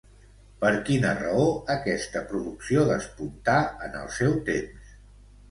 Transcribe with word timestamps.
Per 0.61 0.69
quina 0.87 1.11
raó 1.19 1.43
aquesta 1.73 2.23
producció 2.33 2.87
despuntà 2.93 3.57
en 3.91 4.01
el 4.01 4.11
seu 4.19 4.35
temps? 4.51 4.99